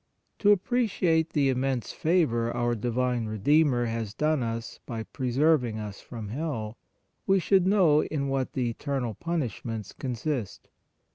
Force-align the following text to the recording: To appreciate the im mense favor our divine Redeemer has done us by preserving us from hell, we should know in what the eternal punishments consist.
To 0.39 0.51
appreciate 0.51 1.29
the 1.29 1.51
im 1.51 1.59
mense 1.59 1.91
favor 1.93 2.51
our 2.57 2.73
divine 2.73 3.27
Redeemer 3.27 3.85
has 3.85 4.15
done 4.15 4.41
us 4.41 4.79
by 4.87 5.03
preserving 5.03 5.77
us 5.77 6.01
from 6.01 6.29
hell, 6.29 6.79
we 7.27 7.37
should 7.37 7.67
know 7.67 8.01
in 8.01 8.27
what 8.27 8.53
the 8.53 8.67
eternal 8.67 9.13
punishments 9.13 9.93
consist. 9.93 10.69